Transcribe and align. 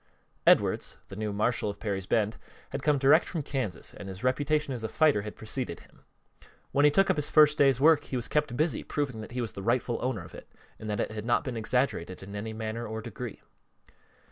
Edwards, 0.47 0.97
the 1.09 1.15
new 1.15 1.31
marshal 1.31 1.69
of 1.69 1.79
Perry's 1.79 2.07
Bend, 2.07 2.37
had 2.71 2.81
come 2.81 2.97
direct 2.97 3.23
from 3.25 3.43
Kansas 3.43 3.93
and 3.93 4.09
his 4.09 4.23
reputation 4.23 4.73
as 4.73 4.83
a 4.83 4.89
fighter 4.89 5.21
had 5.21 5.35
preceded 5.35 5.81
him. 5.81 6.05
When 6.71 6.85
he 6.85 6.89
took 6.89 7.11
up 7.11 7.17
his 7.17 7.29
first 7.29 7.55
day's 7.55 7.79
work 7.79 8.05
he 8.05 8.15
was 8.15 8.27
kept 8.27 8.57
busy 8.57 8.81
proving 8.83 9.21
that 9.21 9.33
he 9.33 9.41
was 9.41 9.51
the 9.51 9.61
rightful 9.61 9.99
owner 10.01 10.25
of 10.25 10.33
it 10.33 10.51
and 10.79 10.89
that 10.89 10.99
it 11.01 11.11
had 11.11 11.23
not 11.27 11.43
been 11.43 11.55
exaggerated 11.55 12.23
in 12.23 12.35
any 12.35 12.51
manner 12.51 12.87
or 12.87 12.99
degree. 13.03 13.41